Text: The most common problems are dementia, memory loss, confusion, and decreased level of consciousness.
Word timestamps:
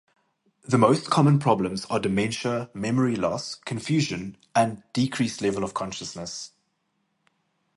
The 0.63 0.79
most 0.79 1.11
common 1.11 1.37
problems 1.37 1.85
are 1.85 1.99
dementia, 1.99 2.71
memory 2.73 3.15
loss, 3.15 3.53
confusion, 3.53 4.35
and 4.55 4.81
decreased 4.93 5.43
level 5.43 5.63
of 5.63 5.75
consciousness. 5.75 6.53